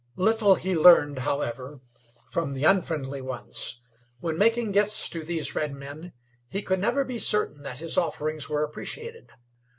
Little 0.17 0.55
he 0.55 0.75
learned, 0.75 1.19
however, 1.19 1.79
from 2.31 2.53
the 2.55 2.63
unfriendly 2.63 3.21
ones. 3.21 3.79
When 4.19 4.35
making 4.35 4.71
gifts 4.71 5.07
to 5.09 5.23
these 5.23 5.53
redmen 5.53 6.13
he 6.49 6.63
could 6.63 6.79
never 6.79 7.05
be 7.05 7.19
certain 7.19 7.61
that 7.61 7.77
his 7.81 7.99
offerings 7.99 8.49
were 8.49 8.63
appreciated. 8.63 9.29